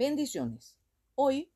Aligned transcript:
Bendiciones. 0.00 0.78
Hoy 1.14 1.52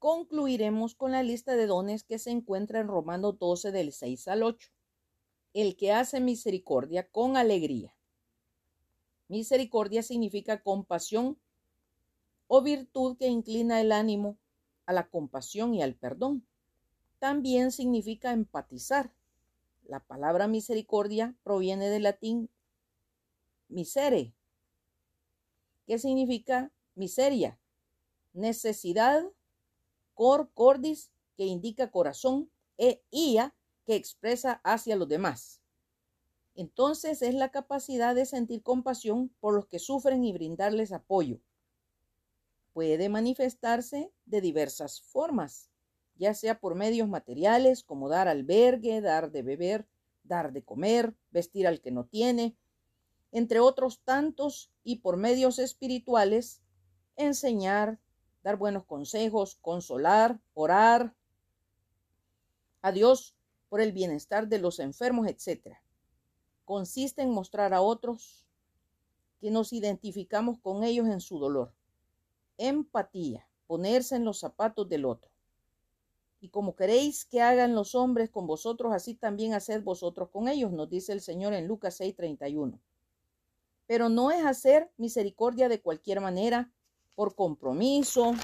concluiremos 0.00 0.96
con 0.96 1.12
la 1.12 1.22
lista 1.22 1.54
de 1.54 1.68
dones 1.68 2.02
que 2.02 2.18
se 2.18 2.32
encuentra 2.32 2.80
en 2.80 2.88
Romanos 2.88 3.38
12 3.38 3.70
del 3.70 3.92
6 3.92 4.26
al 4.26 4.42
8. 4.42 4.72
El 5.54 5.76
que 5.76 5.92
hace 5.92 6.18
misericordia 6.18 7.08
con 7.08 7.36
alegría. 7.36 7.94
Misericordia 9.28 10.02
significa 10.02 10.64
compasión 10.64 11.38
o 12.48 12.60
virtud 12.60 13.16
que 13.16 13.28
inclina 13.28 13.80
el 13.80 13.92
ánimo 13.92 14.36
a 14.84 14.92
la 14.92 15.08
compasión 15.08 15.72
y 15.72 15.80
al 15.80 15.94
perdón. 15.94 16.44
También 17.20 17.70
significa 17.70 18.32
empatizar. 18.32 19.12
La 19.84 20.00
palabra 20.00 20.48
misericordia 20.48 21.36
proviene 21.44 21.88
del 21.88 22.02
latín 22.02 22.50
misere, 23.68 24.34
que 25.86 26.00
significa 26.00 26.72
miseria, 27.00 27.58
necesidad, 28.32 29.24
cor 30.14 30.52
cordis, 30.54 31.10
que 31.36 31.46
indica 31.46 31.90
corazón, 31.90 32.48
e 32.78 33.02
ia, 33.10 33.56
que 33.84 33.96
expresa 33.96 34.60
hacia 34.62 34.94
los 34.94 35.08
demás. 35.08 35.60
Entonces 36.54 37.22
es 37.22 37.34
la 37.34 37.50
capacidad 37.50 38.14
de 38.14 38.26
sentir 38.26 38.62
compasión 38.62 39.30
por 39.40 39.54
los 39.54 39.66
que 39.66 39.80
sufren 39.80 40.22
y 40.22 40.32
brindarles 40.32 40.92
apoyo 40.92 41.40
puede 42.72 43.08
manifestarse 43.08 44.12
de 44.26 44.40
diversas 44.40 45.02
formas, 45.02 45.70
ya 46.16 46.34
sea 46.34 46.60
por 46.60 46.74
medios 46.74 47.08
materiales 47.08 47.82
como 47.82 48.08
dar 48.08 48.28
albergue, 48.28 49.00
dar 49.00 49.30
de 49.30 49.42
beber, 49.42 49.88
dar 50.22 50.52
de 50.52 50.62
comer, 50.62 51.14
vestir 51.30 51.66
al 51.66 51.80
que 51.80 51.90
no 51.90 52.06
tiene, 52.06 52.56
entre 53.32 53.60
otros 53.60 54.00
tantos, 54.02 54.70
y 54.82 54.96
por 54.96 55.16
medios 55.16 55.58
espirituales, 55.58 56.62
enseñar, 57.20 57.98
dar 58.42 58.56
buenos 58.56 58.84
consejos, 58.84 59.58
consolar, 59.60 60.40
orar 60.54 61.14
a 62.82 62.92
Dios 62.92 63.34
por 63.68 63.80
el 63.80 63.92
bienestar 63.92 64.48
de 64.48 64.58
los 64.58 64.78
enfermos, 64.78 65.26
etc. 65.28 65.76
Consiste 66.64 67.22
en 67.22 67.30
mostrar 67.30 67.74
a 67.74 67.82
otros 67.82 68.46
que 69.40 69.50
nos 69.50 69.72
identificamos 69.72 70.58
con 70.60 70.84
ellos 70.84 71.06
en 71.08 71.20
su 71.20 71.38
dolor 71.38 71.72
empatía, 72.60 73.48
ponerse 73.66 74.16
en 74.16 74.24
los 74.24 74.38
zapatos 74.38 74.88
del 74.88 75.06
otro. 75.06 75.30
Y 76.40 76.50
como 76.50 76.76
queréis 76.76 77.24
que 77.24 77.40
hagan 77.40 77.74
los 77.74 77.94
hombres 77.94 78.30
con 78.30 78.46
vosotros, 78.46 78.92
así 78.92 79.14
también 79.14 79.54
haced 79.54 79.82
vosotros 79.82 80.30
con 80.30 80.48
ellos, 80.48 80.70
nos 80.70 80.88
dice 80.88 81.12
el 81.12 81.20
Señor 81.20 81.54
en 81.54 81.66
Lucas 81.66 81.96
6:31. 82.00 82.78
Pero 83.86 84.08
no 84.08 84.30
es 84.30 84.44
hacer 84.44 84.90
misericordia 84.96 85.68
de 85.68 85.80
cualquier 85.80 86.20
manera, 86.20 86.70
por 87.14 87.34
compromiso, 87.34 88.34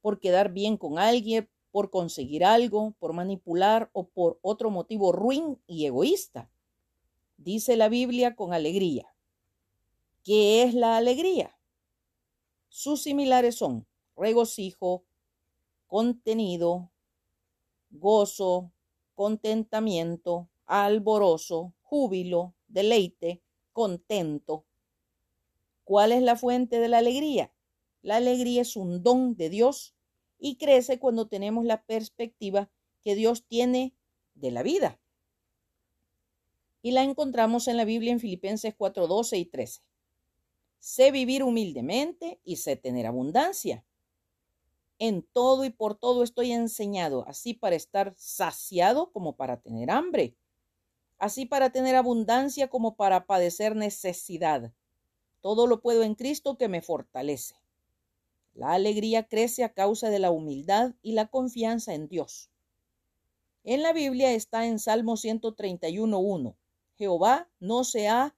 por 0.00 0.20
quedar 0.20 0.52
bien 0.52 0.76
con 0.76 0.98
alguien, 0.98 1.48
por 1.70 1.90
conseguir 1.90 2.44
algo, 2.44 2.94
por 2.98 3.12
manipular 3.12 3.90
o 3.92 4.08
por 4.08 4.38
otro 4.42 4.70
motivo 4.70 5.12
ruin 5.12 5.60
y 5.66 5.86
egoísta. 5.86 6.50
Dice 7.36 7.76
la 7.76 7.88
Biblia 7.88 8.34
con 8.34 8.54
alegría. 8.54 9.12
¿Qué 10.24 10.62
es 10.62 10.74
la 10.74 10.96
alegría? 10.96 11.56
Sus 12.68 13.02
similares 13.02 13.56
son 13.56 13.86
regocijo, 14.16 15.04
contenido, 15.86 16.90
gozo, 17.90 18.72
contentamiento, 19.14 20.48
alborozo, 20.66 21.74
júbilo, 21.82 22.54
deleite, 22.68 23.42
contento. 23.72 24.64
¿Cuál 25.86 26.12
es 26.12 26.20
la 26.22 26.36
fuente 26.36 26.78
de 26.78 26.88
la 26.88 26.98
alegría? 26.98 27.50
La 28.02 28.16
alegría 28.16 28.60
es 28.60 28.76
un 28.76 29.02
don 29.02 29.34
de 29.36 29.48
Dios 29.48 29.96
y 30.38 30.56
crece 30.56 30.98
cuando 30.98 31.28
tenemos 31.28 31.64
la 31.64 31.82
perspectiva 31.82 32.70
que 33.00 33.14
Dios 33.14 33.46
tiene 33.46 33.96
de 34.34 34.50
la 34.50 34.62
vida. 34.62 35.00
Y 36.82 36.90
la 36.90 37.04
encontramos 37.04 37.68
en 37.68 37.78
la 37.78 37.86
Biblia 37.86 38.12
en 38.12 38.20
Filipenses 38.20 38.74
4, 38.76 39.06
12 39.06 39.38
y 39.38 39.46
13 39.46 39.80
sé 40.86 41.10
vivir 41.10 41.42
humildemente 41.42 42.40
y 42.44 42.56
sé 42.56 42.76
tener 42.76 43.06
abundancia. 43.06 43.84
En 45.00 45.22
todo 45.22 45.64
y 45.64 45.70
por 45.70 45.96
todo 45.96 46.22
estoy 46.22 46.52
enseñado, 46.52 47.26
así 47.26 47.54
para 47.54 47.74
estar 47.74 48.14
saciado 48.16 49.10
como 49.10 49.34
para 49.34 49.60
tener 49.60 49.90
hambre, 49.90 50.36
así 51.18 51.44
para 51.44 51.70
tener 51.70 51.96
abundancia 51.96 52.68
como 52.68 52.94
para 52.94 53.26
padecer 53.26 53.74
necesidad. 53.74 54.72
Todo 55.40 55.66
lo 55.66 55.80
puedo 55.80 56.02
en 56.02 56.14
Cristo 56.14 56.56
que 56.56 56.68
me 56.68 56.82
fortalece. 56.82 57.56
La 58.54 58.72
alegría 58.72 59.28
crece 59.28 59.64
a 59.64 59.74
causa 59.74 60.08
de 60.08 60.18
la 60.18 60.30
humildad 60.30 60.94
y 61.02 61.12
la 61.12 61.26
confianza 61.26 61.94
en 61.94 62.08
Dios. 62.08 62.50
En 63.64 63.82
la 63.82 63.92
Biblia 63.92 64.32
está 64.32 64.64
en 64.64 64.78
Salmo 64.78 65.16
131.1. 65.16 66.56
Jehová 66.94 67.50
no 67.60 67.84
se 67.84 68.08
ha 68.08 68.36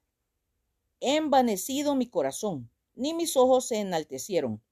envanecido 1.00 1.94
mi 1.94 2.08
corazón, 2.08 2.70
ni 2.94 3.14
mis 3.14 3.36
ojos 3.36 3.68
se 3.68 3.76
enaltecieron, 3.76 4.62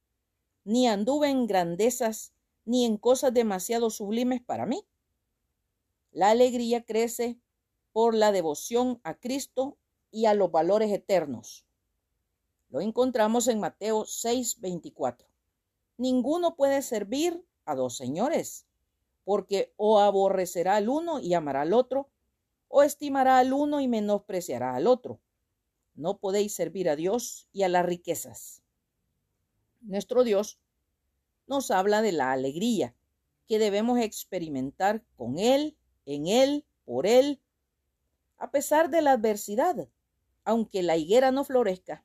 ni 0.65 0.89
anduve 0.89 1.29
en 1.29 1.47
grandezas, 1.47 2.33
ni 2.65 2.85
en 2.85 2.97
cosas 2.97 3.33
demasiado 3.33 3.91
sublimes 3.91 4.43
para 4.43 4.67
mí. 4.67 4.85
La 6.11 6.31
alegría 6.31 6.85
crece 6.85 7.39
por 7.93 8.15
la 8.15 8.33
devoción 8.33 8.99
a 9.05 9.15
Cristo 9.15 9.77
y 10.11 10.25
a 10.25 10.33
los 10.33 10.51
valores 10.51 10.91
eternos. 10.91 11.66
Lo 12.77 12.83
encontramos 12.83 13.49
en 13.49 13.59
Mateo 13.59 14.05
6:24. 14.05 15.27
Ninguno 15.97 16.57
puede 16.57 16.83
servir 16.83 17.43
a 17.65 17.75
dos 17.75 17.97
señores, 17.97 18.67
porque 19.25 19.73
o 19.79 19.99
aborrecerá 19.99 20.77
al 20.77 20.91
uno 20.91 21.19
y 21.19 21.33
amará 21.33 21.63
al 21.63 21.73
otro, 21.73 22.11
o 22.69 22.83
estimará 22.83 23.39
al 23.39 23.55
uno 23.55 23.81
y 23.81 23.89
menospreciará 23.89 24.77
al 24.77 24.89
otro. 24.89 25.21
No 25.95 26.19
podéis 26.19 26.55
servir 26.55 26.91
a 26.91 26.97
Dios 26.97 27.49
y 27.51 27.63
a 27.63 27.71
las 27.71 27.87
riquezas. 27.87 28.63
Nuestro 29.81 30.23
Dios 30.23 30.59
nos 31.47 31.71
habla 31.71 32.03
de 32.03 32.13
la 32.13 32.33
alegría 32.33 32.95
que 33.49 33.59
debemos 33.59 34.01
experimentar 34.01 35.03
con 35.17 35.39
Él, 35.39 35.79
en 36.05 36.27
Él, 36.27 36.67
por 36.85 37.07
Él, 37.07 37.41
a 38.37 38.51
pesar 38.51 38.91
de 38.91 39.01
la 39.01 39.13
adversidad, 39.13 39.89
aunque 40.45 40.83
la 40.83 40.99
higuera 40.99 41.31
no 41.31 41.43
florezca, 41.43 42.05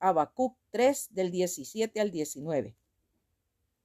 Habacuc 0.00 0.56
3 0.70 1.08
del 1.12 1.30
17 1.30 2.00
al 2.00 2.10
19. 2.10 2.76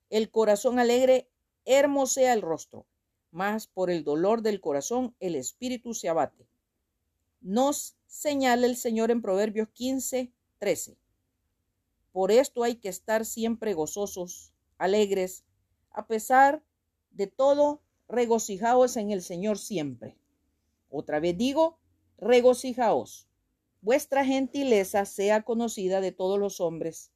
El 0.10 0.30
corazón 0.30 0.80
alegre 0.80 1.30
hermosea 1.66 2.34
el 2.34 2.42
rostro, 2.42 2.86
mas 3.32 3.68
por 3.68 3.90
el 3.90 4.04
dolor 4.04 4.42
del 4.42 4.62
corazón 4.62 5.16
el 5.20 5.36
espíritu 5.36 5.94
se 5.94 6.10
abate. 6.10 6.48
Nos 7.42 7.96
señala 8.06 8.68
el 8.68 8.76
Señor 8.76 9.10
en 9.12 9.22
Proverbios 9.22 9.70
15, 9.70 10.32
13. 10.60 10.98
Por 12.12 12.32
esto 12.32 12.64
hay 12.64 12.76
que 12.76 12.90
estar 12.90 13.26
siempre 13.26 13.74
gozosos, 13.74 14.54
alegres, 14.78 15.44
a 15.90 16.06
pesar 16.06 16.64
de 17.10 17.28
todo, 17.28 17.82
regocijaos 18.08 18.98
en 18.98 19.12
el 19.12 19.24
Señor 19.24 19.58
siempre. 19.58 20.16
Otra 20.90 21.20
vez 21.20 21.36
digo, 21.38 21.80
regocijaos. 22.18 23.28
Vuestra 23.84 24.24
gentileza 24.24 25.04
sea 25.04 25.42
conocida 25.42 26.00
de 26.00 26.14
todos 26.14 26.40
los 26.40 26.62
hombres. 26.62 27.12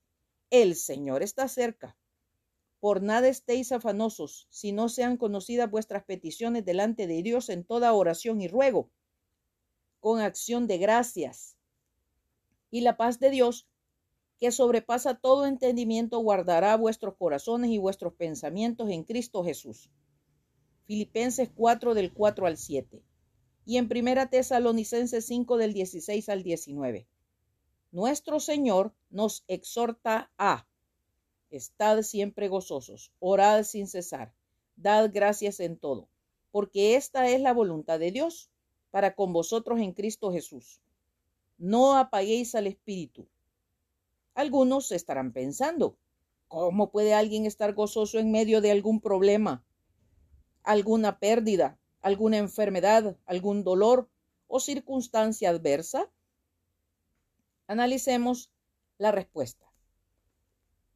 El 0.49 0.75
Señor 0.75 1.23
está 1.23 1.47
cerca. 1.47 1.97
Por 2.81 3.01
nada 3.01 3.29
estéis 3.29 3.71
afanosos, 3.71 4.47
si 4.49 4.73
no 4.73 4.89
sean 4.89 5.15
conocidas 5.15 5.71
vuestras 5.71 6.03
peticiones 6.03 6.65
delante 6.65 7.07
de 7.07 7.23
Dios 7.23 7.47
en 7.47 7.63
toda 7.63 7.93
oración 7.93 8.41
y 8.41 8.49
ruego, 8.49 8.91
con 10.01 10.19
acción 10.19 10.67
de 10.67 10.77
gracias. 10.77 11.55
Y 12.69 12.81
la 12.81 12.97
paz 12.97 13.21
de 13.21 13.29
Dios, 13.29 13.69
que 14.37 14.51
sobrepasa 14.51 15.15
todo 15.15 15.45
entendimiento, 15.45 16.19
guardará 16.19 16.75
vuestros 16.75 17.15
corazones 17.15 17.71
y 17.71 17.77
vuestros 17.77 18.13
pensamientos 18.15 18.89
en 18.89 19.05
Cristo 19.05 19.41
Jesús. 19.41 19.89
Filipenses 20.83 21.49
4 21.55 21.93
del 21.93 22.11
4 22.11 22.45
al 22.45 22.57
7. 22.57 23.01
Y 23.67 23.75
en 23.75 23.89
Primera 23.89 24.29
Tesalonicenses 24.29 25.25
5 25.25 25.57
del 25.57 25.73
16 25.73 26.29
al 26.29 26.41
19. 26.41 27.05
Nuestro 27.91 28.39
Señor 28.39 28.93
nos 29.09 29.43
exhorta 29.49 30.31
a 30.37 30.65
Estad 31.49 32.01
siempre 32.03 32.47
gozosos, 32.47 33.11
orad 33.19 33.63
sin 33.63 33.87
cesar, 33.87 34.33
dad 34.77 35.11
gracias 35.13 35.59
en 35.59 35.77
todo, 35.77 36.07
porque 36.49 36.95
esta 36.95 37.27
es 37.27 37.41
la 37.41 37.53
voluntad 37.53 37.99
de 37.99 38.11
Dios 38.11 38.49
para 38.89 39.15
con 39.15 39.33
vosotros 39.33 39.81
en 39.81 39.91
Cristo 39.91 40.31
Jesús. 40.31 40.79
No 41.57 41.97
apaguéis 41.97 42.55
al 42.55 42.67
Espíritu. 42.67 43.27
Algunos 44.33 44.93
estarán 44.93 45.33
pensando, 45.33 45.97
¿cómo 46.47 46.89
puede 46.89 47.13
alguien 47.13 47.45
estar 47.45 47.73
gozoso 47.73 48.17
en 48.17 48.31
medio 48.31 48.61
de 48.61 48.71
algún 48.71 49.01
problema, 49.01 49.65
alguna 50.63 51.19
pérdida, 51.19 51.77
alguna 52.07 52.37
enfermedad, 52.37 53.17
algún 53.25 53.63
dolor 53.63 54.09
o 54.47 54.59
circunstancia 54.59 55.49
adversa? 55.49 56.09
Analicemos 57.67 58.49
la 58.97 59.11
respuesta. 59.11 59.65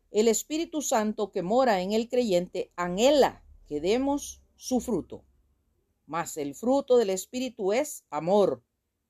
El 0.09 0.27
Espíritu 0.27 0.81
Santo 0.81 1.31
que 1.31 1.41
mora 1.41 1.81
en 1.81 1.91
el 1.91 2.09
creyente 2.09 2.71
anhela 2.75 3.43
que 3.67 3.81
demos 3.81 4.41
su 4.55 4.79
fruto. 4.79 5.23
Mas 6.05 6.37
el 6.37 6.55
fruto 6.55 6.97
del 6.97 7.09
Espíritu 7.09 7.73
es 7.73 8.03
amor, 8.09 8.63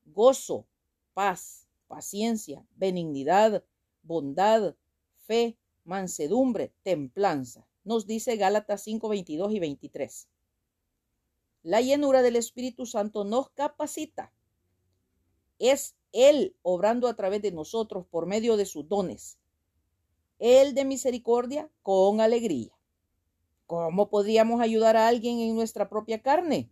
gozo, 0.05 0.67
paz, 1.13 1.67
paciencia, 1.87 2.65
benignidad, 2.75 3.63
bondad, 4.01 4.75
fe, 5.17 5.57
mansedumbre, 5.83 6.73
templanza. 6.83 7.67
Nos 7.83 8.05
dice 8.05 8.37
Gálatas 8.37 8.83
5, 8.83 9.07
22 9.09 9.53
y 9.53 9.59
23. 9.59 10.27
La 11.63 11.81
llenura 11.81 12.21
del 12.21 12.35
Espíritu 12.35 12.85
Santo 12.85 13.23
nos 13.23 13.51
capacita. 13.51 14.33
Es 15.59 15.95
Él 16.11 16.55
obrando 16.63 17.07
a 17.07 17.15
través 17.15 17.41
de 17.41 17.51
nosotros 17.51 18.05
por 18.07 18.25
medio 18.25 18.57
de 18.57 18.65
sus 18.65 18.87
dones. 18.87 19.37
Él 20.39 20.73
de 20.73 20.85
misericordia 20.85 21.69
con 21.83 22.19
alegría. 22.19 22.75
¿Cómo 23.67 24.09
podríamos 24.09 24.59
ayudar 24.59 24.97
a 24.97 25.07
alguien 25.07 25.39
en 25.39 25.55
nuestra 25.55 25.87
propia 25.87 26.21
carne? 26.21 26.71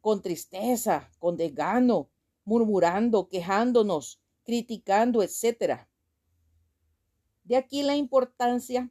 Con 0.00 0.22
tristeza, 0.22 1.10
con 1.18 1.36
desgano, 1.36 2.08
murmurando, 2.44 3.28
quejándonos, 3.28 4.18
criticando, 4.44 5.22
etc. 5.22 5.86
De 7.44 7.56
aquí 7.56 7.82
la 7.82 7.96
importancia 7.96 8.90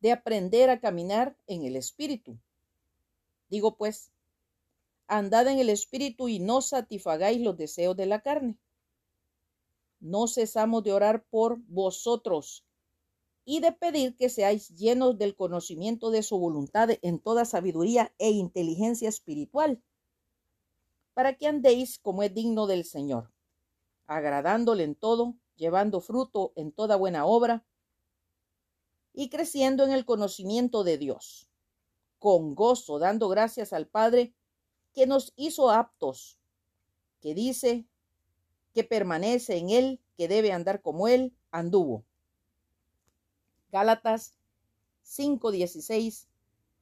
de 0.00 0.12
aprender 0.12 0.70
a 0.70 0.80
caminar 0.80 1.36
en 1.46 1.64
el 1.64 1.76
Espíritu. 1.76 2.38
Digo 3.48 3.76
pues, 3.76 4.10
andad 5.06 5.48
en 5.48 5.58
el 5.58 5.70
Espíritu 5.70 6.28
y 6.28 6.38
no 6.38 6.60
satisfagáis 6.62 7.40
los 7.40 7.56
deseos 7.56 7.96
de 7.96 8.06
la 8.06 8.20
carne. 8.20 8.58
No 10.00 10.28
cesamos 10.28 10.84
de 10.84 10.92
orar 10.92 11.24
por 11.24 11.58
vosotros 11.66 12.64
y 13.44 13.60
de 13.60 13.72
pedir 13.72 14.14
que 14.14 14.28
seáis 14.28 14.68
llenos 14.76 15.16
del 15.16 15.34
conocimiento 15.34 16.10
de 16.10 16.22
su 16.22 16.38
voluntad 16.38 16.90
en 17.00 17.18
toda 17.18 17.46
sabiduría 17.46 18.12
e 18.18 18.30
inteligencia 18.30 19.08
espiritual, 19.08 19.82
para 21.14 21.32
que 21.32 21.46
andéis 21.46 21.98
como 21.98 22.22
es 22.22 22.34
digno 22.34 22.66
del 22.66 22.84
Señor, 22.84 23.32
agradándole 24.06 24.84
en 24.84 24.94
todo, 24.94 25.34
llevando 25.56 26.02
fruto 26.02 26.52
en 26.56 26.72
toda 26.72 26.96
buena 26.96 27.24
obra, 27.24 27.64
y 29.12 29.30
creciendo 29.30 29.84
en 29.84 29.92
el 29.92 30.04
conocimiento 30.04 30.84
de 30.84 30.98
Dios, 30.98 31.48
con 32.18 32.54
gozo, 32.54 32.98
dando 32.98 33.28
gracias 33.28 33.72
al 33.72 33.86
Padre 33.88 34.34
que 34.94 35.06
nos 35.06 35.32
hizo 35.36 35.70
aptos, 35.70 36.38
que 37.20 37.34
dice 37.34 37.86
que 38.74 38.84
permanece 38.84 39.56
en 39.56 39.70
Él, 39.70 40.00
que 40.16 40.28
debe 40.28 40.52
andar 40.52 40.82
como 40.82 41.08
Él 41.08 41.36
anduvo. 41.50 42.04
Gálatas 43.70 44.34
5:16, 45.02 46.28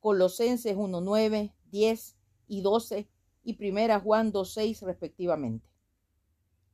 Colosenses 0.01 0.77
1:9, 0.77 1.55
10 1.71 2.17
y 2.49 2.61
12 2.61 3.09
y 3.43 3.55
Primera 3.55 4.01
Juan 4.01 4.33
2:6 4.33 4.83
respectivamente. 4.83 5.69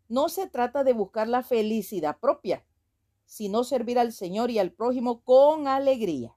No 0.09 0.29
se 0.29 0.47
trata 0.47 0.85
de 0.85 0.93
buscar 0.93 1.29
la 1.29 1.43
felicidad 1.43 2.19
propia, 2.19 2.67
sino 3.33 3.65
servir 3.65 3.99
al 3.99 4.13
Señor 4.13 4.51
y 4.51 4.59
al 4.59 4.73
prójimo 4.73 5.23
con 5.23 5.67
alegría. 5.67 6.37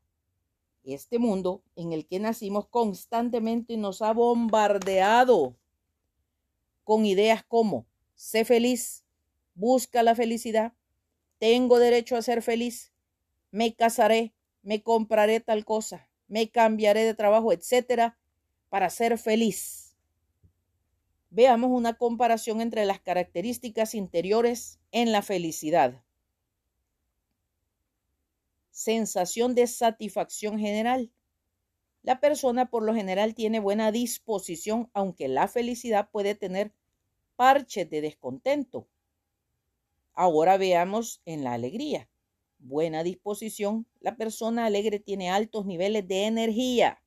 Este 0.85 1.19
mundo 1.19 1.61
en 1.75 1.91
el 1.91 2.07
que 2.07 2.21
nacimos 2.21 2.69
constantemente 2.69 3.75
nos 3.75 4.01
ha 4.01 4.13
bombardeado 4.13 5.57
con 6.85 7.05
ideas 7.05 7.43
como 7.43 7.85
sé 8.13 8.45
feliz, 8.45 9.03
busca 9.55 10.03
la 10.03 10.15
felicidad, 10.15 10.71
tengo 11.37 11.79
derecho 11.79 12.15
a 12.15 12.21
ser 12.21 12.41
feliz, 12.41 12.93
me 13.51 13.75
casaré, 13.75 14.33
me 14.61 14.81
compraré 14.81 15.41
tal 15.41 15.65
cosa, 15.65 16.07
me 16.29 16.49
cambiaré 16.49 17.03
de 17.03 17.13
trabajo, 17.13 17.51
etcétera, 17.51 18.17
para 18.69 18.89
ser 18.89 19.17
feliz. 19.17 19.97
Veamos 21.29 21.71
una 21.71 21.97
comparación 21.97 22.61
entre 22.61 22.85
las 22.85 23.01
características 23.01 23.95
interiores 23.95 24.79
en 24.93 25.11
la 25.11 25.21
felicidad 25.21 26.04
sensación 28.75 29.55
de 29.55 29.67
satisfacción 29.67 30.59
general. 30.59 31.09
La 32.03 32.19
persona 32.19 32.69
por 32.69 32.83
lo 32.83 32.93
general 32.93 33.33
tiene 33.33 33.61
buena 33.61 33.89
disposición, 33.93 34.89
aunque 34.93 35.29
la 35.29 35.47
felicidad 35.47 36.09
puede 36.11 36.35
tener 36.35 36.73
parches 37.37 37.89
de 37.89 38.01
descontento. 38.01 38.85
Ahora 40.13 40.57
veamos 40.57 41.21
en 41.23 41.45
la 41.45 41.53
alegría. 41.53 42.09
Buena 42.59 43.03
disposición. 43.03 43.87
La 44.01 44.17
persona 44.17 44.65
alegre 44.65 44.99
tiene 44.99 45.29
altos 45.29 45.65
niveles 45.65 46.05
de 46.05 46.25
energía. 46.25 47.01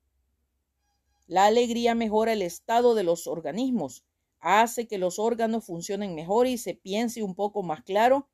La 1.27 1.45
alegría 1.45 1.95
mejora 1.95 2.33
el 2.33 2.41
estado 2.41 2.95
de 2.95 3.05
los 3.05 3.27
organismos, 3.27 4.05
hace 4.41 4.89
que 4.89 4.97
los 4.97 5.19
órganos 5.19 5.67
funcionen 5.67 6.15
mejor 6.15 6.47
y 6.47 6.57
se 6.57 6.73
piense 6.73 7.23
un 7.23 7.35
poco 7.35 7.63
más 7.63 7.83
claro 7.83 8.27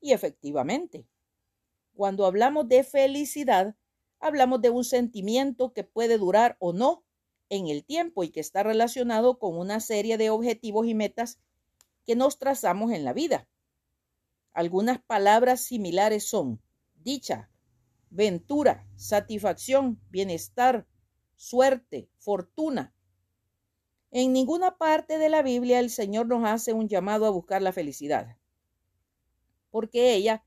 y 0.00 0.12
efectivamente. 0.12 1.04
Cuando 1.98 2.26
hablamos 2.26 2.68
de 2.68 2.84
felicidad, 2.84 3.74
hablamos 4.20 4.62
de 4.62 4.70
un 4.70 4.84
sentimiento 4.84 5.72
que 5.72 5.82
puede 5.82 6.16
durar 6.16 6.56
o 6.60 6.72
no 6.72 7.02
en 7.48 7.66
el 7.66 7.84
tiempo 7.84 8.22
y 8.22 8.28
que 8.28 8.38
está 8.38 8.62
relacionado 8.62 9.40
con 9.40 9.58
una 9.58 9.80
serie 9.80 10.16
de 10.16 10.30
objetivos 10.30 10.86
y 10.86 10.94
metas 10.94 11.40
que 12.06 12.14
nos 12.14 12.38
trazamos 12.38 12.92
en 12.92 13.04
la 13.04 13.12
vida. 13.14 13.48
Algunas 14.52 15.00
palabras 15.00 15.62
similares 15.62 16.22
son 16.22 16.62
dicha, 17.02 17.50
ventura, 18.10 18.86
satisfacción, 18.94 20.00
bienestar, 20.08 20.86
suerte, 21.34 22.08
fortuna. 22.20 22.94
En 24.12 24.32
ninguna 24.32 24.78
parte 24.78 25.18
de 25.18 25.30
la 25.30 25.42
Biblia 25.42 25.80
el 25.80 25.90
Señor 25.90 26.28
nos 26.28 26.48
hace 26.48 26.72
un 26.72 26.86
llamado 26.86 27.26
a 27.26 27.30
buscar 27.30 27.60
la 27.60 27.72
felicidad, 27.72 28.36
porque 29.72 30.14
ella 30.14 30.44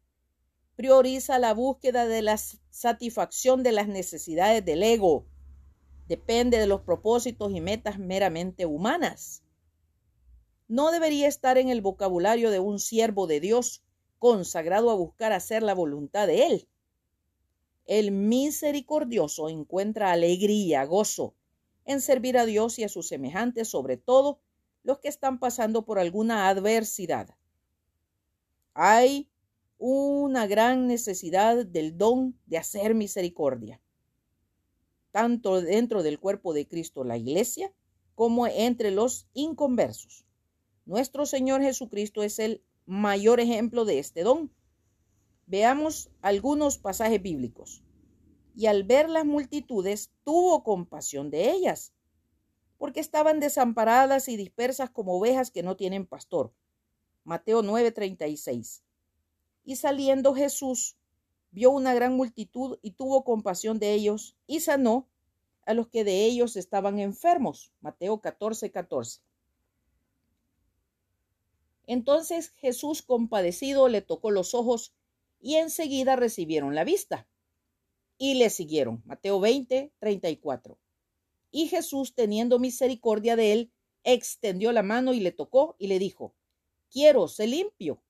prioriza 0.82 1.38
la 1.38 1.54
búsqueda 1.54 2.08
de 2.08 2.24
la 2.24 2.40
satisfacción 2.40 3.62
de 3.62 3.72
las 3.72 3.88
necesidades 3.88 4.66
del 4.66 4.82
ego. 4.82 5.28
Depende 6.08 6.58
de 6.58 6.66
los 6.66 6.82
propósitos 6.82 7.52
y 7.54 7.62
metas 7.62 8.00
meramente 8.00 8.66
humanas. 8.66 9.44
No 10.68 10.90
debería 10.90 11.28
estar 11.28 11.60
en 11.60 11.70
el 11.70 11.82
vocabulario 11.82 12.50
de 12.50 12.58
un 12.58 12.80
siervo 12.80 13.28
de 13.28 13.40
Dios 13.40 13.84
consagrado 14.18 14.90
a 14.90 14.96
buscar 14.96 15.34
hacer 15.34 15.62
la 15.62 15.76
voluntad 15.76 16.26
de 16.26 16.48
Él. 16.48 16.68
El 17.86 18.10
misericordioso 18.12 19.50
encuentra 19.50 20.12
alegría, 20.12 20.84
gozo 20.86 21.36
en 21.86 22.02
servir 22.02 22.40
a 22.40 22.48
Dios 22.48 22.80
y 22.80 22.86
a 22.86 22.90
sus 22.90 23.08
semejantes, 23.08 23.68
sobre 23.68 23.98
todo 23.98 24.40
los 24.82 24.98
que 24.98 25.10
están 25.10 25.38
pasando 25.38 25.86
por 25.86 26.00
alguna 26.00 26.50
adversidad. 26.50 27.36
Hay 28.74 29.31
una 29.84 30.46
gran 30.46 30.86
necesidad 30.86 31.66
del 31.66 31.98
don 31.98 32.38
de 32.46 32.60
hacer 32.60 32.94
misericordia, 32.94 33.82
tanto 35.10 35.60
dentro 35.60 36.04
del 36.04 36.20
cuerpo 36.20 36.54
de 36.54 36.68
Cristo, 36.68 37.04
la 37.04 37.18
iglesia, 37.18 37.74
como 38.14 38.46
entre 38.46 38.92
los 38.92 39.28
inconversos. 39.34 40.28
Nuestro 40.86 41.26
Señor 41.26 41.64
Jesucristo 41.64 42.22
es 42.22 42.38
el 42.38 42.64
mayor 42.86 43.40
ejemplo 43.40 43.84
de 43.84 43.98
este 43.98 44.22
don. 44.22 44.54
Veamos 45.48 46.12
algunos 46.22 46.78
pasajes 46.78 47.20
bíblicos. 47.20 47.84
Y 48.56 48.68
al 48.68 48.84
ver 48.84 49.10
las 49.10 49.26
multitudes, 49.26 50.12
tuvo 50.24 50.64
compasión 50.64 51.32
de 51.32 51.50
ellas, 51.50 51.92
porque 52.78 53.00
estaban 53.00 53.40
desamparadas 53.40 54.28
y 54.28 54.38
dispersas 54.38 54.92
como 54.92 55.18
ovejas 55.18 55.50
que 55.50 55.64
no 55.64 55.76
tienen 55.76 56.06
pastor. 56.06 56.54
Mateo 57.24 57.64
9:36. 57.64 58.84
Y 59.72 59.78
saliendo 59.78 60.34
Jesús, 60.34 60.98
vio 61.52 61.72
una 61.72 61.94
gran 61.94 62.14
multitud 62.14 62.78
y 62.82 62.92
tuvo 62.92 63.24
compasión 63.24 63.80
de 63.80 63.94
ellos 63.94 64.36
y 64.46 64.60
sanó 64.60 65.08
a 65.66 65.74
los 65.74 65.88
que 65.88 66.04
de 66.04 66.26
ellos 66.26 66.58
estaban 66.58 67.00
enfermos. 67.00 67.72
Mateo 67.80 68.20
14, 68.20 68.70
14. 68.70 69.22
Entonces 71.88 72.50
Jesús 72.58 73.02
compadecido 73.02 73.88
le 73.88 74.02
tocó 74.02 74.30
los 74.30 74.54
ojos 74.54 74.94
y 75.40 75.56
enseguida 75.56 76.18
recibieron 76.18 76.76
la 76.76 76.84
vista. 76.84 77.30
Y 78.18 78.34
le 78.34 78.50
siguieron. 78.50 79.02
Mateo 79.06 79.40
20, 79.40 79.94
34. 80.00 80.78
Y 81.50 81.70
Jesús, 81.70 82.14
teniendo 82.14 82.60
misericordia 82.60 83.38
de 83.38 83.54
él, 83.54 83.72
extendió 84.04 84.74
la 84.74 84.84
mano 84.84 85.14
y 85.14 85.22
le 85.22 85.32
tocó 85.32 85.78
y 85.80 85.88
le 85.88 85.98
dijo, 85.98 86.36
quiero, 86.90 87.30
sé 87.30 87.48
limpio. 87.48 88.04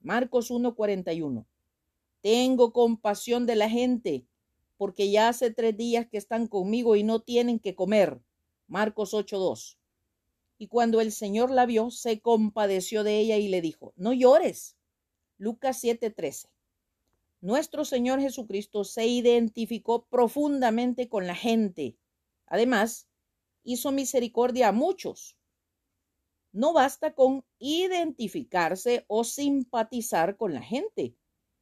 Marcos 0.00 0.50
1, 0.50 0.74
41. 0.74 1.46
Tengo 2.20 2.72
compasión 2.72 3.46
de 3.46 3.56
la 3.56 3.68
gente, 3.68 4.26
porque 4.76 5.10
ya 5.10 5.28
hace 5.28 5.50
tres 5.50 5.76
días 5.76 6.06
que 6.08 6.18
están 6.18 6.46
conmigo 6.46 6.96
y 6.96 7.02
no 7.02 7.20
tienen 7.20 7.58
que 7.58 7.74
comer. 7.74 8.20
Marcos 8.66 9.14
8, 9.14 9.38
2. 9.38 9.78
Y 10.58 10.66
cuando 10.66 11.00
el 11.00 11.12
Señor 11.12 11.50
la 11.50 11.66
vio, 11.66 11.90
se 11.90 12.20
compadeció 12.20 13.04
de 13.04 13.18
ella 13.18 13.36
y 13.36 13.48
le 13.48 13.60
dijo, 13.60 13.92
no 13.96 14.12
llores. 14.12 14.76
Lucas 15.38 15.82
7:13. 15.82 16.48
Nuestro 17.40 17.84
Señor 17.84 18.20
Jesucristo 18.20 18.82
se 18.82 19.06
identificó 19.06 20.04
profundamente 20.06 21.08
con 21.08 21.28
la 21.28 21.36
gente. 21.36 21.96
Además, 22.46 23.08
hizo 23.62 23.92
misericordia 23.92 24.68
a 24.68 24.72
muchos. 24.72 25.37
No 26.52 26.72
basta 26.72 27.14
con 27.14 27.44
identificarse 27.58 29.04
o 29.08 29.24
simpatizar 29.24 30.36
con 30.36 30.54
la 30.54 30.62
gente. 30.62 31.14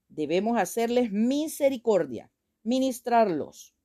Debemos 0.08 0.58
hacerles 0.58 1.12
misericordia, 1.12 2.30
ministrarlos 2.62 3.76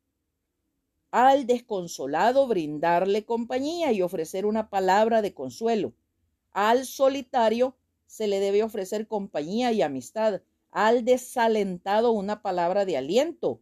al 1.12 1.46
desconsolado 1.46 2.48
brindarle 2.48 3.26
compañía 3.26 3.92
y 3.92 4.02
ofrecer 4.02 4.46
una 4.46 4.70
palabra 4.70 5.22
de 5.22 5.34
consuelo. 5.34 5.94
Al 6.52 6.86
solitario 6.86 7.76
se 8.08 8.28
le 8.28 8.40
debe 8.40 8.64
ofrecer 8.64 9.08
compañía 9.08 9.74
y 9.74 9.82
amistad. 9.82 10.42
Al 10.72 11.04
desalentado 11.04 12.14
una 12.14 12.42
palabra 12.42 12.86
de 12.86 12.96
aliento. 12.96 13.62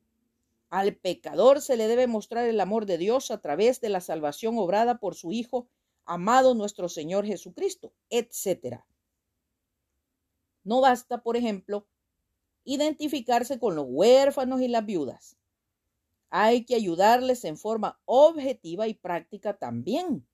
Al 0.70 0.96
pecador 0.96 1.62
se 1.62 1.76
le 1.76 1.88
debe 1.88 2.06
mostrar 2.06 2.46
el 2.46 2.60
amor 2.60 2.86
de 2.86 3.00
Dios 3.00 3.32
a 3.32 3.42
través 3.42 3.82
de 3.82 3.90
la 3.90 4.02
salvación 4.02 4.60
obrada 4.60 5.00
por 5.00 5.16
su 5.16 5.32
Hijo, 5.32 5.68
amado 6.10 6.56
nuestro 6.56 6.90
Señor 6.90 7.28
Jesucristo, 7.28 7.94
etc. 8.10 8.80
No 10.64 10.82
basta, 10.82 11.22
por 11.22 11.38
ejemplo, 11.38 11.88
identificarse 12.64 13.60
con 13.60 13.76
los 13.76 13.86
huérfanos 13.88 14.60
y 14.62 14.68
las 14.68 14.86
viudas. 14.88 15.38
Hay 16.32 16.66
que 16.66 16.74
ayudarles 16.74 17.46
en 17.46 17.58
forma 17.58 18.02
objetiva 18.06 18.88
y 18.88 18.96
práctica 18.96 19.58
también. 19.58 20.28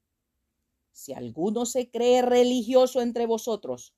Si 0.94 1.12
alguno 1.12 1.66
se 1.66 1.90
cree 1.90 2.22
religioso 2.22 3.02
entre 3.02 3.26
vosotros 3.26 3.94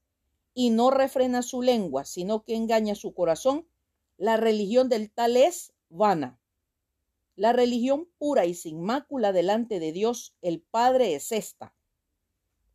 y 0.55 0.71
no 0.71 0.89
refrena 0.89 1.43
su 1.43 1.61
lengua, 1.61 2.05
sino 2.05 2.43
que 2.43 2.55
engaña 2.55 2.95
su 2.95 3.13
corazón, 3.13 3.67
la 4.17 4.35
religión 4.35 4.89
del 4.89 5.11
tal 5.11 5.37
es 5.37 5.73
vana. 5.89 6.39
La 7.37 7.53
religión 7.53 8.09
pura 8.17 8.47
y 8.47 8.55
sin 8.55 8.81
mácula 8.81 9.31
delante 9.31 9.79
de 9.79 9.91
Dios 9.91 10.35
el 10.41 10.59
Padre 10.59 11.13
es 11.13 11.31
esta. 11.31 11.75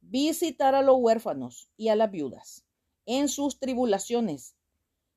Visitar 0.00 0.76
a 0.76 0.83
los 0.83 0.99
huérfanos 1.00 1.69
y 1.76 1.88
a 1.88 1.97
las 1.97 2.12
viudas 2.12 2.64
en 3.04 3.28
sus 3.28 3.59
tribulaciones 3.59 4.54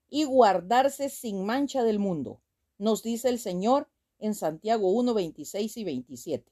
y 0.10 0.24
guardarse 0.24 1.10
sin 1.10 1.46
mancha 1.46 1.84
del 1.84 2.00
mundo, 2.00 2.42
nos 2.80 3.04
dice 3.04 3.30
el 3.30 3.38
Señor 3.38 3.88
en 4.18 4.34
Santiago 4.34 4.90
1, 4.90 5.14
26 5.14 5.78
y 5.78 5.84
27. 5.84 6.52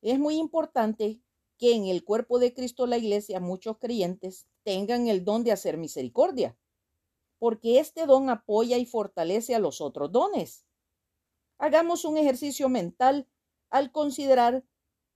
Es 0.00 0.18
muy 0.18 0.36
importante 0.36 1.20
que 1.58 1.74
en 1.74 1.88
el 1.88 2.04
cuerpo 2.04 2.38
de 2.38 2.54
Cristo 2.54 2.86
la 2.86 2.96
iglesia 2.96 3.38
muchos 3.38 3.76
creyentes 3.76 4.46
tengan 4.62 5.08
el 5.08 5.26
don 5.26 5.44
de 5.44 5.52
hacer 5.52 5.76
misericordia, 5.76 6.56
porque 7.38 7.80
este 7.80 8.06
don 8.06 8.30
apoya 8.30 8.78
y 8.78 8.86
fortalece 8.86 9.54
a 9.54 9.58
los 9.58 9.82
otros 9.82 10.10
dones. 10.10 10.64
Hagamos 11.62 12.04
un 12.04 12.16
ejercicio 12.18 12.68
mental 12.68 13.28
al 13.70 13.92
considerar 13.92 14.64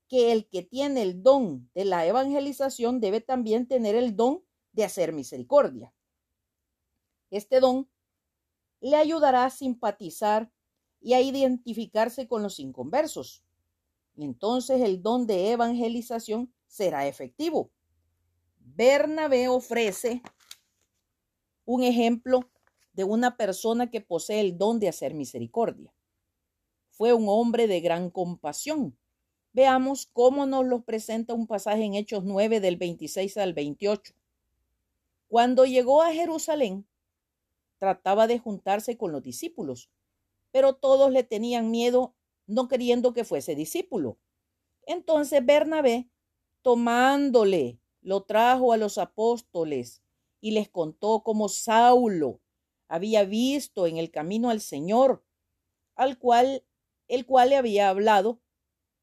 que 0.07 0.31
el 0.31 0.49
que 0.49 0.62
tiene 0.62 1.03
el 1.03 1.25
don 1.25 1.69
de 1.75 1.85
la 1.85 2.07
evangelización 2.07 3.00
debe 3.00 3.21
también 3.21 3.67
tener 3.67 3.97
el 3.97 4.15
don 4.15 4.45
de 4.71 4.85
hacer 4.85 5.12
misericordia. 5.12 5.93
Este 7.33 7.59
don 7.59 7.91
le 8.81 8.95
ayudará 8.95 9.45
a 9.45 9.50
simpatizar 9.50 10.53
y 11.00 11.15
a 11.15 11.21
identificarse 11.21 12.29
con 12.29 12.45
los 12.45 12.61
inconversos. 12.61 13.43
Entonces 14.17 14.83
el 14.83 15.03
don 15.03 15.26
de 15.26 15.50
evangelización 15.50 16.55
será 16.69 17.09
efectivo. 17.09 17.73
Bernabé 18.61 19.49
ofrece 19.49 20.23
un 21.65 21.83
ejemplo 21.83 22.49
de 22.93 23.03
una 23.03 23.37
persona 23.37 23.91
que 23.91 24.00
posee 24.00 24.38
el 24.38 24.57
don 24.57 24.79
de 24.79 24.87
hacer 24.87 25.12
misericordia. 25.12 25.96
Fue 26.97 27.12
un 27.12 27.29
hombre 27.29 27.67
de 27.67 27.81
gran 27.81 28.09
compasión. 28.09 28.99
Veamos 29.53 30.07
cómo 30.07 30.47
nos 30.47 30.65
lo 30.65 30.83
presenta 30.83 31.35
un 31.35 31.47
pasaje 31.47 31.85
en 31.85 31.93
Hechos 31.93 32.25
9 32.25 32.59
del 32.61 32.79
26 32.79 33.37
al 33.37 33.53
28. 33.53 34.15
Cuando 35.29 35.67
llegó 35.67 36.00
a 36.00 36.15
Jerusalén, 36.15 36.88
trataba 37.76 38.26
de 38.26 38.38
juntarse 38.38 38.97
con 38.97 39.12
los 39.12 39.23
discípulos, 39.23 39.91
pero 40.53 40.76
todos 40.76 41.12
le 41.12 41.23
tenían 41.23 41.71
miedo, 41.71 42.15
no 42.47 42.67
queriendo 42.67 43.12
que 43.12 43.25
fuese 43.25 43.55
discípulo. 43.55 44.19
Entonces 44.87 45.45
Bernabé, 45.45 46.09
tomándole, 46.62 47.79
lo 48.00 48.23
trajo 48.23 48.73
a 48.73 48.79
los 48.79 48.97
apóstoles 48.97 50.03
y 50.41 50.53
les 50.53 50.71
contó 50.71 51.23
cómo 51.23 51.50
Saulo 51.50 52.41
había 52.88 53.25
visto 53.25 53.87
en 53.87 53.99
el 53.99 54.11
camino 54.11 54.49
al 54.49 54.62
Señor, 54.62 55.23
al 55.95 56.19
cual 56.19 56.65
el 57.08 57.26
cual 57.26 57.50
le 57.50 57.56
había 57.56 57.88
hablado 57.88 58.40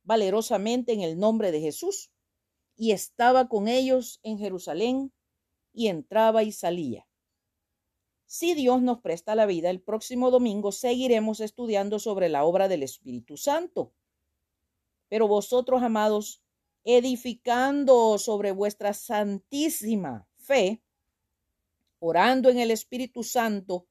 valerosamente 0.04 0.94
en 0.94 1.02
el 1.02 1.18
nombre 1.18 1.52
de 1.52 1.62
Jesús, 1.62 2.12
y 2.76 2.92
estaba 2.92 3.48
con 3.48 3.68
ellos 3.68 4.20
en 4.24 4.38
Jerusalén, 4.38 5.14
y 5.72 5.88
entraba 5.88 6.44
y 6.44 6.52
salía. 6.52 7.08
Si 8.26 8.54
Dios 8.56 8.82
nos 8.82 9.00
presta 9.00 9.36
la 9.36 9.46
vida, 9.46 9.70
el 9.70 9.82
próximo 9.82 10.32
domingo 10.32 10.72
seguiremos 10.72 11.40
estudiando 11.40 12.00
sobre 12.00 12.30
la 12.30 12.46
obra 12.46 12.68
del 12.68 12.84
Espíritu 12.84 13.38
Santo. 13.38 13.94
Pero 15.08 15.28
vosotros, 15.28 15.84
amados, 15.84 16.42
edificando 16.84 18.18
sobre 18.18 18.52
vuestra 18.52 18.94
santísima 18.94 20.28
fe, 20.38 20.82
orando 22.00 22.50
en 22.50 22.60
el 22.60 22.72
Espíritu 22.72 23.24
Santo, 23.24 23.88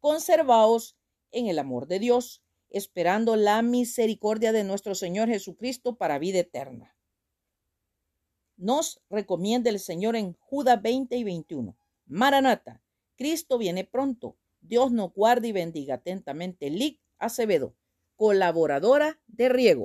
conservaos 0.00 0.96
en 1.30 1.46
el 1.46 1.58
amor 1.58 1.86
de 1.86 1.98
Dios, 1.98 2.42
esperando 2.72 3.36
la 3.36 3.62
misericordia 3.62 4.52
de 4.52 4.64
nuestro 4.64 4.94
Señor 4.94 5.28
Jesucristo 5.28 5.96
para 5.96 6.18
vida 6.18 6.40
eterna. 6.40 6.96
Nos 8.56 9.00
recomienda 9.10 9.70
el 9.70 9.78
Señor 9.78 10.16
en 10.16 10.34
Judas 10.34 10.80
20 10.80 11.16
y 11.16 11.24
21. 11.24 11.76
Maranata 12.06 12.82
Cristo 13.16 13.56
viene 13.58 13.84
pronto. 13.84 14.36
Dios 14.60 14.90
nos 14.90 15.12
guarde 15.12 15.48
y 15.48 15.52
bendiga 15.52 15.94
atentamente. 15.94 16.70
Lic 16.70 17.00
Acevedo, 17.18 17.76
colaboradora 18.16 19.20
de 19.28 19.48
Riego. 19.48 19.80